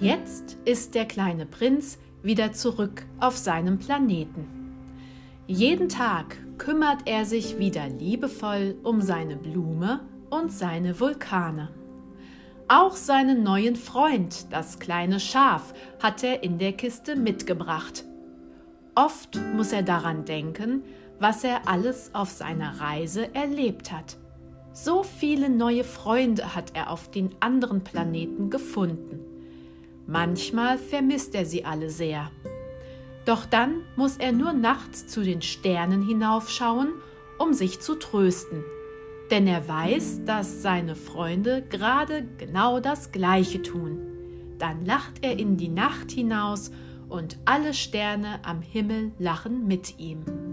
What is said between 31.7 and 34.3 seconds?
sehr. Doch dann muss